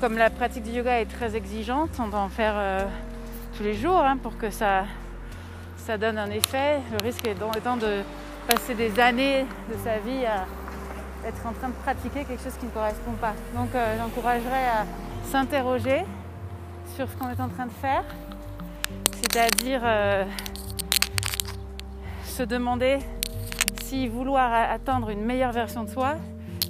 Comme 0.00 0.16
la 0.16 0.30
pratique 0.30 0.62
du 0.62 0.70
yoga 0.70 1.00
est 1.00 1.06
très 1.06 1.34
exigeante, 1.34 1.90
on 1.98 2.06
doit 2.06 2.20
en 2.20 2.28
faire 2.28 2.52
euh, 2.54 2.84
tous 3.56 3.64
les 3.64 3.74
jours 3.74 3.98
hein, 3.98 4.16
pour 4.16 4.38
que 4.38 4.48
ça, 4.48 4.84
ça 5.76 5.98
donne 5.98 6.16
un 6.16 6.30
effet. 6.30 6.78
Le 6.92 7.04
risque 7.04 7.26
étant 7.26 7.76
de 7.76 8.02
passer 8.46 8.76
des 8.76 9.00
années 9.00 9.44
de 9.68 9.76
sa 9.82 9.98
vie 9.98 10.24
à 10.24 10.46
être 11.26 11.44
en 11.44 11.52
train 11.52 11.66
de 11.66 11.74
pratiquer 11.82 12.22
quelque 12.22 12.44
chose 12.44 12.54
qui 12.60 12.66
ne 12.66 12.70
correspond 12.70 13.14
pas. 13.20 13.34
Donc 13.56 13.74
euh, 13.74 13.96
j'encouragerais 13.98 14.66
à 14.66 14.86
s'interroger 15.28 16.04
sur 16.94 17.10
ce 17.10 17.16
qu'on 17.16 17.28
est 17.30 17.40
en 17.40 17.48
train 17.48 17.66
de 17.66 17.72
faire, 17.72 18.04
c'est-à-dire 19.16 19.80
euh, 19.82 20.24
se 22.22 22.44
demander 22.44 23.00
si 23.82 24.06
vouloir 24.06 24.52
atteindre 24.52 25.10
une 25.10 25.24
meilleure 25.24 25.52
version 25.52 25.82
de 25.82 25.90
soi, 25.90 26.14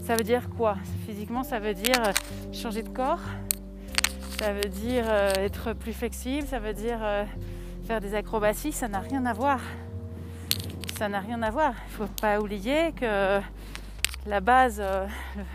ça 0.02 0.16
veut 0.16 0.25
dire 0.25 0.49
quoi? 0.57 0.76
Physiquement, 1.16 1.44
ça 1.44 1.58
veut 1.58 1.73
dire 1.73 1.99
euh, 2.06 2.12
changer 2.52 2.82
de 2.82 2.90
corps, 2.90 3.23
ça 4.38 4.52
veut 4.52 4.68
dire 4.68 5.08
être 5.08 5.73
plus 5.73 5.94
flexible, 5.94 6.46
ça 6.46 6.58
veut 6.58 6.75
dire 6.75 6.99
faire 7.87 8.02
des 8.02 8.14
acrobaties, 8.14 8.73
ça 8.73 8.87
n'a 8.87 9.00
rien 9.00 9.25
à 9.25 9.32
voir 9.32 9.61
ça 10.96 11.08
n'a 11.11 11.20
rien 11.20 11.42
à 11.42 11.50
voir. 11.50 11.75
Il 11.88 11.92
ne 11.92 12.06
faut 12.06 12.14
pas 12.20 12.40
oublier 12.40 12.92
que 12.92 13.40
la 14.26 14.40
base, 14.40 14.78
euh, 14.80 15.06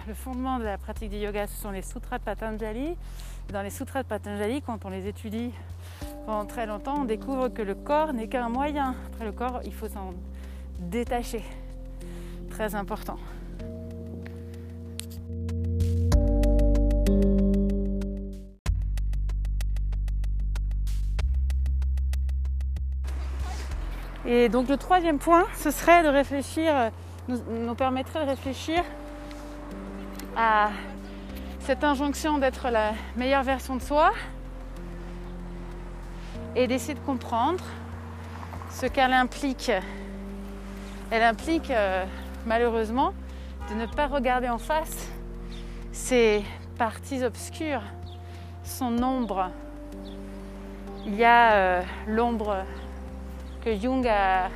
le 0.08 0.13
fondement 0.13 0.60
de 0.60 0.63
la 0.63 0.77
pratique 0.77 1.10
du 1.10 1.18
yoga, 1.18 1.48
ce 1.48 1.60
sont 1.60 1.72
les 1.72 1.82
sutras 1.82 2.20
de 2.20 2.24
Patanjali. 2.24 2.96
Dans 3.51 3.63
les 3.63 3.72
sutras 3.72 4.03
de 4.03 4.08
Patanjali, 4.08 4.62
quand 4.62 4.86
on 4.86 4.89
les 4.89 5.08
étudie 5.08 5.51
pendant 6.27 6.46
très 6.46 6.68
longtemps, 6.68 7.01
on 7.01 7.06
découvre 7.06 7.48
que 7.50 7.63
le 7.63 7.74
corps 7.74 8.13
n'est 8.13 8.27
qu'un 8.27 8.50
moyen. 8.50 8.96
Après 9.08 9.25
le 9.25 9.32
corps, 9.32 9.62
il 9.65 9.74
faut 9.74 9.88
s'en 9.88 10.13
détacher. 10.80 11.44
Très 12.51 12.75
important. 12.75 13.18
Et 24.34 24.48
donc 24.48 24.70
le 24.70 24.78
troisième 24.78 25.20
point, 25.20 25.46
ce 25.58 25.72
serait 25.72 26.04
de 26.04 26.08
réfléchir, 26.08 26.74
euh, 26.74 26.90
nous, 27.28 27.76
permettrait 27.76 28.24
de 28.24 28.30
réfléchir 28.30 28.82
à 30.38 30.70
cette 31.60 31.84
injonction 31.84 32.38
d'être 32.38 32.70
la 32.70 32.94
meilleure 33.18 33.44
version 33.44 33.76
de 33.76 33.82
soi 33.82 34.14
et 36.56 36.66
d'essayer 36.66 36.94
de 36.94 37.02
comprendre 37.02 37.62
ce 38.70 38.86
qu'elle 38.86 39.12
implique. 39.12 39.70
Elle 41.12 41.24
implique 41.24 41.70
euh, 41.70 42.06
malheureusement 42.46 43.12
de 43.70 43.76
ne 43.76 43.86
pas 43.86 44.08
regarder 44.08 44.48
en 44.48 44.60
face 44.60 45.10
ces 45.92 46.46
parties 46.78 47.26
obscures, 47.26 47.84
son 48.64 49.04
ombre. 49.04 49.50
Il 51.06 51.16
y 51.16 51.26
a 51.26 51.52
euh, 51.52 51.82
l'ombre 52.08 52.64
que 53.63 53.75
Jung 53.80 54.06
a, 54.08 54.50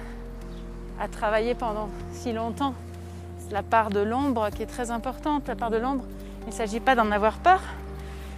travaillé 1.11 1.53
pendant 1.53 1.89
si 2.11 2.33
longtemps. 2.33 2.73
La 3.51 3.61
part 3.61 3.89
de 3.89 3.99
l'ombre 3.99 4.49
qui 4.49 4.63
est 4.63 4.67
très 4.67 4.89
importante. 4.89 5.47
La 5.47 5.55
part 5.55 5.69
de 5.69 5.77
l'ombre, 5.77 6.03
il 6.43 6.47
ne 6.47 6.53
s'agit 6.53 6.79
pas 6.79 6.95
d'en 6.95 7.11
avoir 7.11 7.37
peur. 7.37 7.61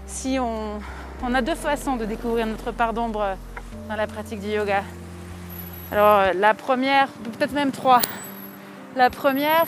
Si 0.06 0.38
on, 0.40 1.34
a 1.34 1.42
deux 1.42 1.56
façons 1.56 1.96
de 1.96 2.06
découvrir 2.06 2.46
notre 2.46 2.72
part 2.72 2.94
d'ombre 2.94 3.38
dans 3.88 3.96
la 3.96 4.08
pratique 4.08 4.42
du 4.42 4.50
yoga. 4.50 4.84
Alors 5.92 6.34
la 6.34 6.54
première, 6.54 7.08
peut-être 7.08 7.54
même 7.54 7.72
trois. 7.72 8.02
La 8.96 9.10
première, 9.10 9.66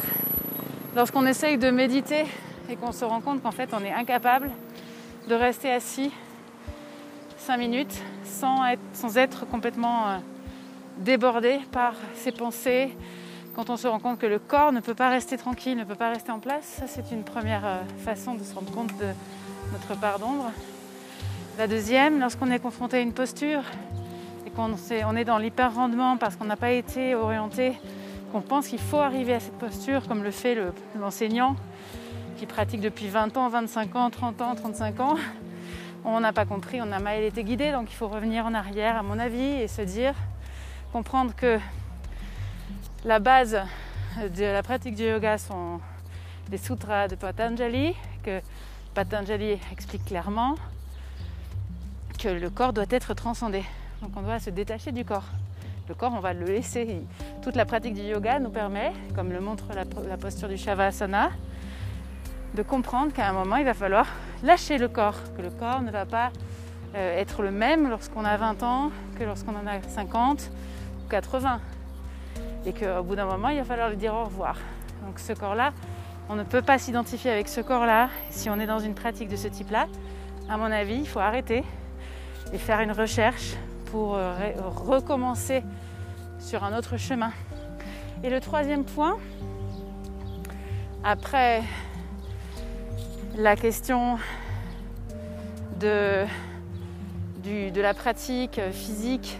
lorsqu'on 0.95 1.25
essaye 1.25 1.57
de 1.57 1.69
méditer 1.69 2.25
et 2.69 2.75
qu'on 2.75 2.91
se 2.91 3.05
rend 3.05 3.21
compte 3.21 3.41
qu'en 3.41 3.51
fait 3.51 3.69
on 3.73 3.83
est 3.83 3.93
incapable 3.93 4.51
de 5.29 5.35
rester 5.35 5.71
assis 5.71 6.11
cinq 7.37 7.57
minutes 7.57 8.01
sans 8.25 8.65
être, 8.65 8.81
sans 8.93 9.17
être 9.17 9.47
complètement 9.47 10.07
euh, 10.07 10.17
débordé 10.99 11.59
par 11.71 11.93
ses 12.13 12.31
pensées, 12.31 12.95
quand 13.55 13.69
on 13.69 13.77
se 13.77 13.87
rend 13.87 13.99
compte 13.99 14.19
que 14.19 14.25
le 14.25 14.39
corps 14.39 14.71
ne 14.71 14.79
peut 14.79 14.93
pas 14.93 15.09
rester 15.09 15.37
tranquille, 15.37 15.77
ne 15.77 15.83
peut 15.83 15.95
pas 15.95 16.09
rester 16.09 16.31
en 16.31 16.39
place, 16.39 16.65
ça 16.65 16.87
c'est 16.87 17.11
une 17.11 17.23
première 17.23 17.65
euh, 17.65 17.81
façon 17.97 18.35
de 18.35 18.43
se 18.43 18.53
rendre 18.53 18.71
compte 18.71 18.95
de 18.97 19.07
notre 19.71 19.99
part 19.99 20.19
d'ombre. 20.19 20.51
La 21.57 21.67
deuxième, 21.67 22.19
lorsqu'on 22.19 22.51
est 22.51 22.59
confronté 22.59 22.97
à 22.97 22.99
une 23.01 23.13
posture 23.13 23.61
et 24.45 24.49
qu'on 24.51 24.75
on 25.05 25.15
est 25.15 25.25
dans 25.25 25.37
l'hyper-rendement 25.37 26.17
parce 26.17 26.35
qu'on 26.35 26.45
n'a 26.45 26.55
pas 26.55 26.71
été 26.71 27.15
orienté, 27.15 27.73
qu'on 28.31 28.41
pense 28.41 28.67
qu'il 28.67 28.79
faut 28.79 28.99
arriver 28.99 29.33
à 29.33 29.39
cette 29.39 29.57
posture, 29.57 30.07
comme 30.07 30.23
le 30.23 30.31
fait 30.31 30.57
l'enseignant 30.99 31.55
qui 32.37 32.45
pratique 32.45 32.79
depuis 32.79 33.07
20 33.07 33.35
ans, 33.35 33.49
25 33.49 33.95
ans, 33.95 34.09
30 34.09 34.41
ans, 34.41 34.55
35 34.55 34.99
ans, 35.01 35.15
on 36.05 36.21
n'a 36.21 36.31
pas 36.31 36.45
compris, 36.45 36.81
on 36.81 36.91
a 36.91 36.99
mal 36.99 37.23
été 37.23 37.43
guidé, 37.43 37.71
donc 37.71 37.91
il 37.91 37.95
faut 37.95 38.07
revenir 38.07 38.45
en 38.45 38.53
arrière, 38.53 38.95
à 38.95 39.03
mon 39.03 39.19
avis, 39.19 39.61
et 39.61 39.67
se 39.67 39.81
dire, 39.81 40.13
comprendre 40.91 41.35
que 41.35 41.59
la 43.05 43.19
base 43.19 43.59
de 44.17 44.43
la 44.43 44.63
pratique 44.63 44.95
du 44.95 45.03
yoga 45.03 45.37
sont 45.37 45.79
les 46.51 46.57
sutras 46.57 47.07
de 47.07 47.15
Patanjali, 47.15 47.95
que 48.23 48.41
Patanjali 48.93 49.59
explique 49.71 50.05
clairement 50.05 50.55
que 52.17 52.27
le 52.27 52.49
corps 52.49 52.73
doit 52.73 52.85
être 52.89 53.13
transcendé. 53.13 53.63
Donc 54.01 54.11
on 54.15 54.21
doit 54.21 54.39
se 54.39 54.49
détacher 54.49 54.91
du 54.91 55.05
corps. 55.05 55.27
Le 55.87 55.95
corps, 55.95 56.13
on 56.13 56.19
va 56.19 56.33
le 56.33 56.45
laisser. 56.45 57.01
Toute 57.41 57.55
la 57.55 57.65
pratique 57.65 57.93
du 57.93 58.01
yoga 58.01 58.39
nous 58.39 58.49
permet, 58.49 58.91
comme 59.15 59.31
le 59.31 59.39
montre 59.39 59.65
la, 59.73 60.17
posture 60.17 60.47
du 60.47 60.57
Shavasana, 60.57 61.29
de 62.53 62.63
comprendre 62.63 63.13
qu'à 63.13 63.29
un 63.29 63.33
moment, 63.33 63.57
il 63.57 63.65
va 63.65 63.73
falloir 63.73 64.07
lâcher 64.43 64.77
le 64.77 64.87
corps, 64.87 65.17
que 65.35 65.41
le 65.41 65.49
corps 65.51 65.81
ne 65.81 65.91
va 65.91 66.05
pas 66.05 66.31
euh, 66.95 67.19
être 67.19 67.43
le 67.43 67.51
même 67.51 67.89
lorsqu'on 67.89 68.25
a 68.25 68.35
20 68.37 68.63
ans 68.63 68.91
que 69.17 69.23
lorsqu'on 69.23 69.55
en 69.55 69.67
a 69.67 69.81
50 69.81 70.49
ou 70.49 70.78
80 71.09 71.59
et 72.65 72.73
qu'au 72.73 73.03
bout 73.03 73.15
d'un 73.15 73.25
moment, 73.25 73.49
il 73.49 73.57
va 73.57 73.63
falloir 73.63 73.89
lui 73.89 73.97
dire 73.97 74.13
au 74.13 74.25
revoir. 74.25 74.55
Donc 75.05 75.19
ce 75.19 75.33
corps-là, 75.33 75.73
on 76.29 76.35
ne 76.35 76.43
peut 76.43 76.61
pas 76.61 76.77
s'identifier 76.77 77.31
avec 77.31 77.47
ce 77.47 77.61
corps-là. 77.61 78.09
Si 78.29 78.49
on 78.49 78.59
est 78.59 78.67
dans 78.67 78.79
une 78.79 78.93
pratique 78.93 79.29
de 79.29 79.35
ce 79.35 79.47
type-là, 79.47 79.87
à 80.49 80.57
mon 80.57 80.71
avis, 80.71 80.95
il 80.95 81.07
faut 81.07 81.19
arrêter 81.19 81.63
et 82.53 82.57
faire 82.57 82.79
une 82.81 82.91
recherche 82.91 83.55
pour 83.85 84.15
euh, 84.15 84.33
recommencer 84.67 85.63
sur 86.39 86.63
un 86.63 86.77
autre 86.77 86.97
chemin. 86.97 87.31
Et 88.23 88.29
le 88.29 88.39
troisième 88.39 88.83
point, 88.83 89.17
après 91.03 91.63
la 93.35 93.55
question 93.55 94.17
de, 95.79 96.25
de 97.43 97.81
la 97.81 97.93
pratique 97.93 98.59
physique 98.71 99.39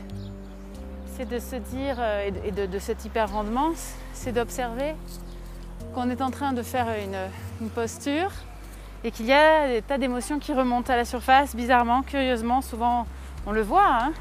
c'est 1.20 1.28
de 1.28 1.40
se 1.40 1.58
dire, 1.58 1.98
euh, 2.00 2.30
et 2.46 2.52
de, 2.52 2.80
cet 2.80 3.04
hyper 3.04 3.30
rendement, 3.30 3.72
c'est 4.14 4.32
d'observer 4.32 4.96
qu'on 5.94 6.10
est 6.10 6.22
en 6.22 6.32
train 6.32 6.54
de 6.54 6.62
faire 6.62 6.88
une, 7.04 7.70
posture 7.72 8.32
et 9.04 9.12
qu'il 9.12 9.26
y 9.26 9.34
a 9.34 9.68
des 9.68 9.82
tas 9.82 9.98
d'émotions 9.98 10.40
qui 10.40 10.54
remontent 10.54 10.94
à 10.94 10.96
la 10.96 11.04
surface, 11.04 11.58
bizarrement, 11.58 12.04
curieusement, 12.04 12.62
souvent 12.62 13.06
on 13.46 13.52
le 13.52 13.62
voit. 13.62 13.86
Hein. 13.86 14.14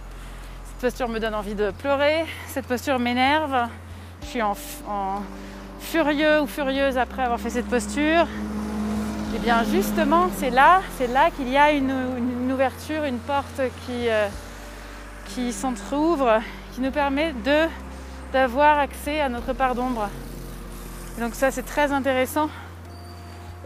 Cette 0.64 0.80
posture 0.80 1.08
me 1.08 1.20
donne 1.20 1.36
envie 1.36 1.54
de 1.54 1.70
pleurer, 1.70 2.24
cette 2.48 2.66
posture 2.66 2.98
m'énerve, 2.98 3.68
je 4.22 4.26
suis 4.26 4.42
en, 4.42 4.56
furieux 5.78 6.40
ou 6.40 6.48
furieuse 6.48 6.98
après 6.98 7.22
avoir 7.22 7.38
fait 7.38 7.50
cette 7.50 7.68
posture. 7.68 8.24
Et 8.24 9.36
eh 9.36 9.38
bien 9.38 9.62
justement, 9.62 10.30
c'est 10.36 10.50
là, 10.50 10.82
c'est 10.96 11.06
là 11.06 11.30
qu'il 11.30 11.48
y 11.48 11.56
a 11.56 11.70
une, 11.70 12.50
ouverture, 12.50 13.04
une 13.04 13.18
porte 13.18 13.62
qui, 13.86 14.08
euh, 14.08 14.26
qui 15.26 15.52
s'entrouvre 15.52 16.40
nous 16.80 16.90
permet 16.90 17.32
de 17.32 17.66
d'avoir 18.32 18.78
accès 18.78 19.20
à 19.20 19.28
notre 19.28 19.54
part 19.54 19.74
d'ombre. 19.74 20.08
Donc 21.18 21.34
ça 21.34 21.50
c'est 21.50 21.62
très 21.62 21.92
intéressant. 21.92 22.48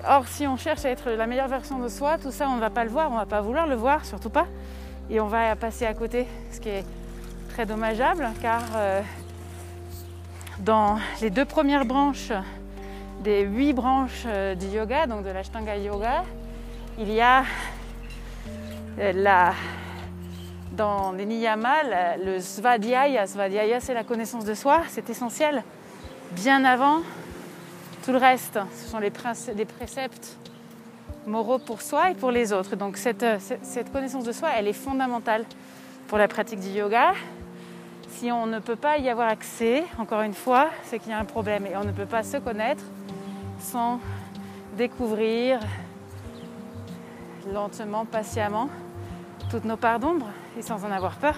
Or 0.09 0.27
si 0.27 0.47
on 0.47 0.57
cherche 0.57 0.85
à 0.85 0.91
être 0.91 1.11
la 1.11 1.27
meilleure 1.27 1.49
version 1.49 1.79
de 1.79 1.89
soi, 1.89 2.19
tout 2.19 2.31
ça 2.31 2.49
on 2.49 2.57
ne 2.57 2.61
va 2.61 2.71
pas 2.71 2.85
le 2.85 2.91
voir, 2.91 3.11
on 3.11 3.15
ne 3.15 3.21
va 3.21 3.27
pas 3.27 3.41
vouloir 3.41 3.67
le 3.67 3.75
voir, 3.75 4.05
surtout 4.05 4.31
pas. 4.31 4.47
Et 5.11 5.21
on 5.21 5.27
va 5.27 5.57
passer 5.57 5.85
à 5.85 5.95
côté, 5.95 6.27
ce 6.53 6.61
qui 6.61 6.69
est 6.69 6.85
très 7.51 7.67
dommageable 7.67 8.31
car 8.41 8.63
euh, 8.77 9.03
dans 10.61 10.99
les 11.21 11.31
deux 11.31 11.45
premières 11.45 11.85
branches 11.85 12.33
des 13.23 13.43
huit 13.43 13.73
branches 13.73 14.25
euh, 14.27 14.55
du 14.55 14.67
yoga, 14.67 15.07
donc 15.07 15.25
de 15.25 15.31
l'Ashtanga 15.31 15.77
Yoga, 15.77 16.25
il 16.99 17.11
y 17.11 17.21
a 17.21 17.45
euh, 18.99 19.13
la 19.15 19.53
dans 20.73 21.13
les 21.13 21.27
niyamas, 21.27 22.17
le 22.25 22.41
svadhyaya, 22.41 23.27
svadhyaya 23.27 23.81
c'est 23.81 23.95
la 23.95 24.05
connaissance 24.05 24.45
de 24.45 24.55
soi, 24.55 24.83
c'est 24.89 25.09
essentiel. 25.11 25.63
Bien 26.33 26.65
avant 26.65 27.01
tout 28.05 28.13
le 28.13 28.19
reste, 28.19 28.59
ce 28.75 28.89
sont 28.89 28.99
les, 28.99 29.11
préceptes 29.11 30.37
moraux 31.27 31.59
pour 31.59 31.83
soi 31.83 32.11
et 32.11 32.15
pour 32.15 32.31
les 32.31 32.53
autres. 32.53 32.75
Donc 32.75 32.97
cette, 32.97 33.25
cette 33.63 33.93
connaissance 33.93 34.25
de 34.25 34.33
soi, 34.33 34.49
elle 34.57 34.67
est 34.67 34.73
fondamentale 34.73 35.45
pour 36.09 36.19
la 36.19 36.27
pratique 36.27 36.61
du 36.61 36.71
yoga. 36.71 37.13
Si 38.09 38.33
on 38.33 38.47
ne 38.47 38.59
peut 38.59 38.77
pas 38.77 38.99
y 38.99 39.09
avoir 39.09 39.29
accès, 39.29 39.85
encore 39.99 40.23
une 40.23 40.35
fois, 40.35 40.71
c'est 40.85 40.99
qu'il 40.99 41.11
y 41.11 41.15
a 41.15 41.19
un 41.19 41.25
problème 41.25 41.67
et 41.67 41.77
on 41.77 41.85
ne 41.85 41.93
peut 41.93 42.07
pas 42.07 42.23
se 42.23 42.39
connaître 42.39 42.83
sans 43.61 44.01
découvrir 44.77 45.61
lentement, 47.53 48.05
patiemment 48.05 48.69
toutes 49.53 49.67
nos 49.67 49.77
parts 49.77 50.01
d'ombre 50.01 50.31
et 50.59 50.63
sans 50.63 50.83
en 50.83 50.91
avoir 50.91 51.17
peur. 51.17 51.35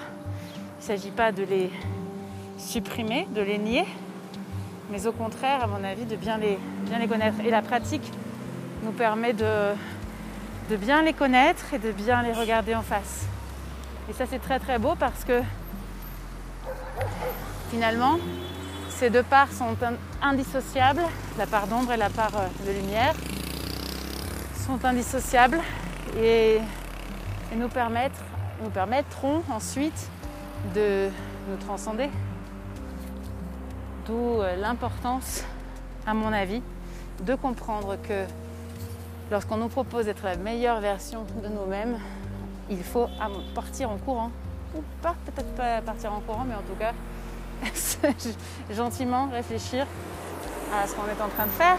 Il 0.78 0.82
ne 0.82 0.86
s'agit 0.86 1.10
pas 1.10 1.32
de 1.32 1.42
les 1.42 1.68
supprimer, 2.58 3.26
de 3.34 3.42
les 3.42 3.58
nier, 3.58 3.84
mais 4.92 5.08
au 5.08 5.12
contraire, 5.12 5.64
à 5.64 5.66
mon 5.66 5.82
avis, 5.82 6.04
de 6.04 6.14
bien 6.14 6.38
les, 6.38 6.56
bien 6.82 7.00
les 7.00 7.08
connaître. 7.08 7.40
Et 7.44 7.50
la 7.50 7.60
pratique 7.60 8.08
nous 8.84 8.92
permet 8.92 9.32
de, 9.32 9.72
de 10.70 10.76
bien 10.76 11.02
les 11.02 11.12
connaître 11.12 11.74
et 11.74 11.80
de 11.80 11.90
bien 11.90 12.22
les 12.22 12.32
regarder 12.32 12.76
en 12.76 12.82
face. 12.82 13.26
Et 14.08 14.12
ça, 14.12 14.26
c'est 14.30 14.38
très 14.38 14.60
très 14.60 14.78
beau 14.78 14.94
parce 14.94 15.24
que 15.24 15.42
finalement, 17.70 18.18
ces 18.90 19.10
deux 19.10 19.24
parts 19.24 19.50
sont 19.50 19.74
indissociables, 20.22 21.02
la 21.36 21.46
part 21.46 21.66
d'ombre 21.66 21.90
et 21.90 21.96
la 21.96 22.10
part 22.10 22.30
de 22.64 22.70
lumière 22.70 23.14
sont 24.68 24.84
indissociables 24.84 25.58
et 26.16 26.60
nous, 27.56 27.68
permettre, 27.68 28.20
nous 28.62 28.70
permettront 28.70 29.42
ensuite 29.50 30.08
de 30.74 31.08
nous 31.48 31.56
transcender. 31.56 32.10
D'où 34.06 34.40
euh, 34.40 34.56
l'importance, 34.56 35.44
à 36.06 36.14
mon 36.14 36.32
avis, 36.32 36.62
de 37.22 37.34
comprendre 37.34 37.96
que 38.02 38.24
lorsqu'on 39.30 39.56
nous 39.56 39.68
propose 39.68 40.06
d'être 40.06 40.24
la 40.24 40.36
meilleure 40.36 40.80
version 40.80 41.24
de 41.42 41.48
nous-mêmes, 41.48 41.98
il 42.70 42.82
faut 42.82 43.08
partir 43.54 43.90
en 43.90 43.96
courant. 43.96 44.30
Ou 44.76 44.82
pas, 45.02 45.14
peut-être 45.24 45.54
pas 45.54 45.80
partir 45.80 46.12
en 46.12 46.20
courant, 46.20 46.44
mais 46.46 46.54
en 46.54 46.62
tout 46.62 46.74
cas, 46.78 46.92
gentiment 48.74 49.28
réfléchir 49.30 49.86
à 50.74 50.86
ce 50.86 50.94
qu'on 50.94 51.06
est 51.06 51.22
en 51.22 51.28
train 51.28 51.46
de 51.46 51.50
faire 51.50 51.78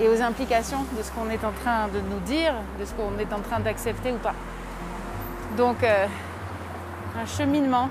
et 0.00 0.08
aux 0.08 0.22
implications 0.22 0.84
de 0.96 1.02
ce 1.02 1.10
qu'on 1.12 1.30
est 1.30 1.44
en 1.44 1.52
train 1.52 1.88
de 1.88 2.00
nous 2.00 2.20
dire, 2.20 2.54
de 2.78 2.84
ce 2.84 2.92
qu'on 2.92 3.18
est 3.18 3.32
en 3.32 3.40
train 3.40 3.60
d'accepter 3.60 4.12
ou 4.12 4.18
pas. 4.18 4.34
Donc, 5.56 5.84
euh, 5.84 6.06
un 7.16 7.26
cheminement. 7.26 7.88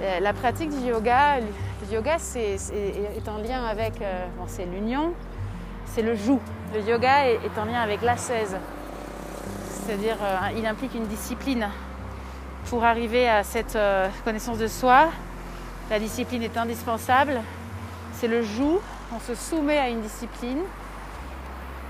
Euh, 0.00 0.20
la 0.20 0.32
pratique 0.32 0.70
du 0.70 0.88
yoga, 0.88 1.40
le 1.40 1.94
yoga 1.94 2.16
c'est, 2.18 2.56
est, 2.72 3.28
en 3.28 3.36
lien 3.36 3.66
avec, 3.66 4.00
euh, 4.00 4.24
c'est 4.46 4.64
l'union, 4.64 5.12
c'est 5.84 6.00
le 6.00 6.14
joug. 6.14 6.40
Le 6.72 6.80
yoga 6.80 7.26
est, 7.26 7.58
en 7.58 7.66
lien 7.66 7.82
avec 7.82 8.00
l'ascèse, 8.00 8.56
c'est-à-dire 9.68 10.16
il 10.56 10.64
implique 10.64 10.94
une 10.94 11.06
discipline. 11.06 11.68
Pour 12.70 12.84
arriver 12.84 13.28
à 13.28 13.42
cette 13.42 13.76
connaissance 14.24 14.58
de 14.58 14.68
soi, 14.68 15.08
la 15.90 15.98
discipline 15.98 16.42
est 16.42 16.56
indispensable. 16.56 17.40
C'est 18.14 18.28
le 18.28 18.42
joug, 18.42 18.80
on 19.14 19.18
se 19.18 19.34
soumet 19.34 19.78
à 19.78 19.88
une 19.88 20.00
discipline 20.00 20.60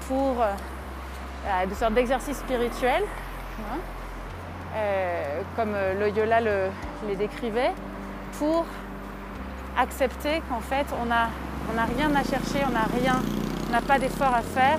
pour 0.08 0.36
de 1.68 1.74
sorte 1.74 1.94
d'exercice 1.94 2.38
spirituel. 2.38 3.04
Hein. 3.60 3.78
Euh, 4.76 5.40
comme 5.56 5.74
Loyola 5.98 6.40
le, 6.40 6.70
les 7.08 7.16
décrivait, 7.16 7.72
pour 8.38 8.64
accepter 9.76 10.42
qu'en 10.48 10.60
fait 10.60 10.86
on 11.02 11.06
n'a 11.06 11.28
on 11.68 11.96
rien 11.96 12.14
à 12.14 12.22
chercher, 12.22 12.64
on 12.66 12.72
n'a 12.72 12.86
rien, 13.00 13.20
n'a 13.70 13.80
pas 13.80 13.98
d'effort 13.98 14.34
à 14.34 14.42
faire. 14.42 14.78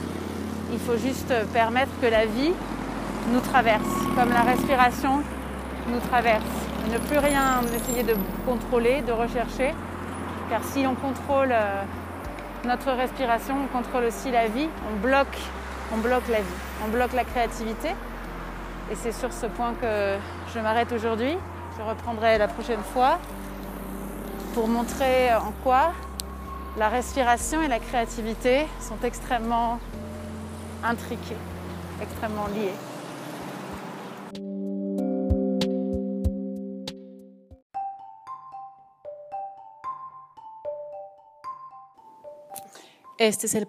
Il 0.72 0.80
faut 0.80 0.98
juste 0.98 1.34
permettre 1.54 1.92
que 2.02 2.08
la 2.08 2.26
vie 2.26 2.54
nous 3.32 3.40
traverse, 3.42 3.88
comme 4.16 4.30
la 4.30 4.42
respiration 4.42 5.22
nous 5.88 6.00
traverse. 6.10 6.44
Ne 6.92 6.98
plus 6.98 7.18
rien 7.18 7.62
essayer 7.76 8.04
de 8.04 8.16
contrôler, 8.46 9.02
de 9.02 9.12
rechercher, 9.12 9.74
car 10.50 10.64
si 10.64 10.86
on 10.88 10.96
contrôle 10.96 11.52
euh, 11.52 11.84
notre 12.66 12.92
respiration, 12.92 13.56
on 13.64 13.78
contrôle 13.78 14.06
aussi 14.06 14.32
la 14.32 14.48
vie, 14.48 14.70
on 14.92 15.00
bloque, 15.00 15.38
on 15.94 15.98
bloque 15.98 16.28
la 16.30 16.40
vie, 16.40 16.60
on 16.86 16.90
bloque 16.90 17.14
la 17.14 17.24
créativité. 17.24 17.90
Et 18.92 18.96
c'est 18.96 19.14
sur 19.14 19.32
ce 19.32 19.46
point 19.46 19.74
que 19.76 20.18
je 20.54 20.60
m'arrête 20.60 20.92
aujourd'hui. 20.92 21.38
Je 21.78 21.82
reprendrai 21.82 22.38
la 22.38 22.50
prochaine 22.50 22.82
fois 22.82 23.20
pour 24.54 24.68
montrer 24.68 25.34
en 25.34 25.54
quoi 25.64 25.94
la 26.78 26.90
respiration 26.90 27.62
et 27.62 27.70
la 27.70 27.80
créativité 27.80 28.68
sont 28.82 28.98
extrêmement 29.02 29.80
intriquées, 30.84 31.38
extrêmement 32.02 32.48
liées. 32.48 32.74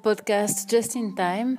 Podcast 0.03 0.69
Just 0.69 0.97
in 0.97 1.13
Time 1.15 1.59